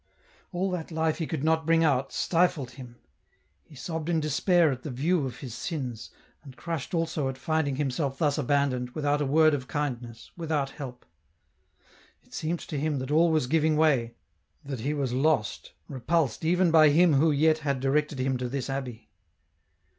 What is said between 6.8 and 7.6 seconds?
also at